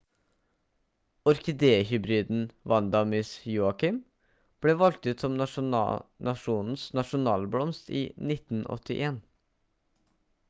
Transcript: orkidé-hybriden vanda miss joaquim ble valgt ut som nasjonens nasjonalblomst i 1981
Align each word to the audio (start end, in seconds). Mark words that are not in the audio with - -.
orkidé-hybriden 1.31 2.39
vanda 2.73 3.01
miss 3.11 3.33
joaquim 3.55 3.99
ble 4.65 4.75
valgt 4.79 5.05
ut 5.11 5.25
som 5.25 5.35
nasjonens 5.41 6.87
nasjonalblomst 7.01 7.93
i 7.99 8.01
1981 8.31 9.21